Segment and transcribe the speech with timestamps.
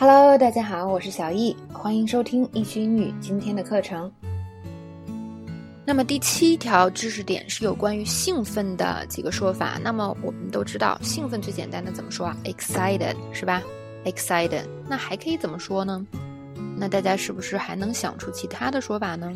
[0.00, 4.08] Hello，大家好，我是小易，欢迎收听易学英语今天的课程。
[5.84, 9.76] 那么第七条知识点是有关于兴奋的几个说法。
[9.82, 13.60] 那么我们都知道，兴奋最简单的怎么说啊？excited 是吧
[14.04, 16.06] ？excited，那还可以怎么说呢？
[16.76, 19.32] 那大家是不是还能想出其他的说法呢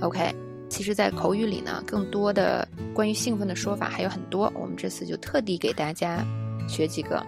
[0.00, 0.34] ？OK，
[0.68, 4.52] 其实，在口语里呢，更多的关于兴奋的说法还有很多。
[4.56, 6.26] 我们这次就特地给大家
[6.68, 7.24] 学几个。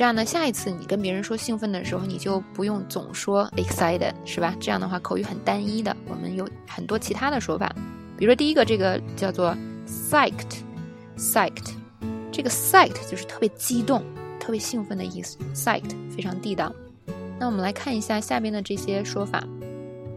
[0.00, 4.56] 这样呢，下一次你跟别人说兴奋的时候，你就不用总说 excited，是吧？
[4.58, 5.94] 这样的话口语很单一的。
[6.08, 7.70] 我们有很多其他的说法，
[8.16, 9.54] 比如说第一个这个叫做
[9.86, 11.74] psyched，psyched，
[12.32, 14.02] 这个 psyched 就是特别激动、
[14.40, 16.74] 特别兴奋的意思，psyched 非常地道。
[17.38, 19.46] 那我们来看一下下边的这些说法。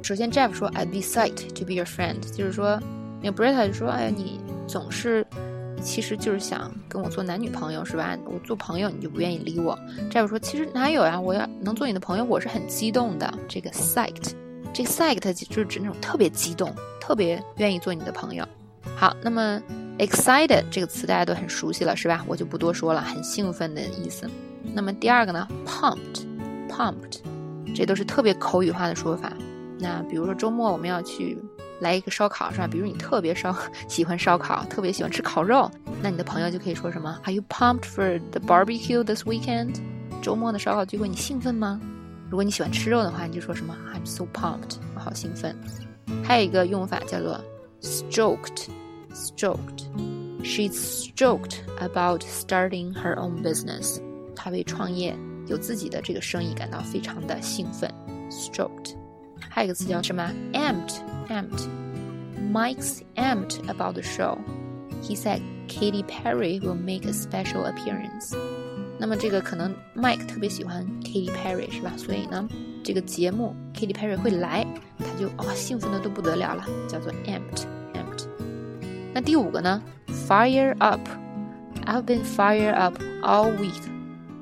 [0.01, 2.79] 首先 Jeff 说 I'd be psyched to be your friend，就是说
[3.21, 5.27] 那 Britta 就说哎你总是。
[5.83, 8.17] 其实就是想跟我做男女朋友是吧？
[8.25, 9.77] 我做朋友你就不愿意理我。
[10.09, 11.19] 这样说其实哪有呀？
[11.19, 13.31] 我要能做你的朋友，我是很激动的。
[13.47, 14.31] 这个 psyched，
[14.73, 18.47] 这个 psyched 就是指那种特别激动、特别愿意做你的朋友。
[18.95, 19.61] 好，那么
[19.97, 22.23] excited 这个词大家都很熟悉了是吧？
[22.27, 24.29] 我就不多说了，很兴奋的意思。
[24.73, 27.19] 那么第二个呢，pumped，pumped，
[27.75, 29.31] 这都是特别口语化的说法。
[29.79, 31.37] 那比如说周末我们要去。
[31.83, 32.65] 来一个烧烤是吧？
[32.65, 33.55] 比如你特别烧
[33.87, 35.69] 喜欢烧烤，特别喜欢吃烤肉，
[36.01, 39.75] 那你的朋友就可以说什么？Are you pumped for the barbecue this weekend？
[40.21, 41.79] 周末的烧烤聚会，你兴奋吗？
[42.29, 45.55] 如果你喜欢吃肉的话，你就说什么？I'm so pumped，我好兴奋。
[46.23, 47.39] 还有一个用法叫做
[47.81, 49.83] stoked，stoked。
[50.43, 53.99] She's stoked about starting her own business。
[54.35, 55.15] 她为创业
[55.47, 57.93] 有自己的这个生意感到非常的兴奋
[58.29, 58.95] ，stoked。
[59.52, 60.30] 还有一个词叫什么？
[60.52, 61.68] amped。amped.
[62.50, 64.38] Mike's amped about the show.
[65.02, 68.34] He said Katy Perry will make a special appearance.
[68.98, 71.92] 那么这个可能 Mike 特别喜欢 Katy Perry 是吧？
[71.96, 72.48] 所以呢，
[72.82, 74.66] 这个节目 Katy Perry 会来，
[74.98, 78.26] 他就哇、哦、兴奋的都不得了了，叫做 amped amped。
[79.12, 79.82] 那第五个呢，
[80.26, 83.82] fire up。I've been fired up all week.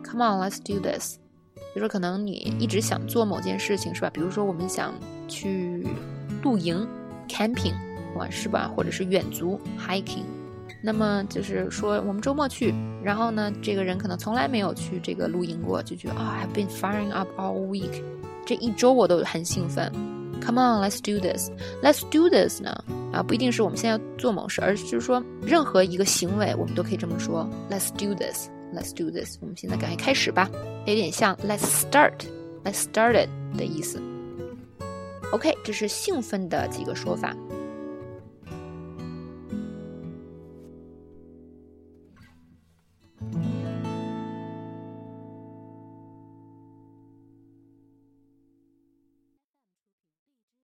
[0.03, 1.19] Come on, let's do this.
[1.74, 4.10] 比如说，可能你一直想做某件事情，是吧？
[4.14, 4.94] 比如说，我们想
[5.28, 5.88] 去
[6.44, 6.88] 露营
[7.30, 7.74] ，camping，
[8.16, 8.70] 哇，是吧？
[8.76, 10.26] 或者是远足，hiking。
[10.84, 12.74] 那么就是说，我们周末去，
[13.04, 18.02] 然后呢，这个人可能从来没有去这个露营过，就觉得啊，I've been firing up all week，
[18.46, 19.92] 这一周我都很兴奋。
[20.44, 21.52] Come on，let's do this。
[21.84, 22.84] Let's do this 呢？
[23.14, 27.48] 啊，不一定是我们现在要做某事，而是就是说，任何一个行为我们都可以这么说。
[27.70, 29.38] Let's do this this，Let's do this。
[29.42, 30.50] 我们现在赶快开始吧，
[30.86, 33.28] 有点像 Let's start，Let's started
[33.58, 34.02] 的意思。
[35.32, 37.36] OK，这是兴奋的几个说法。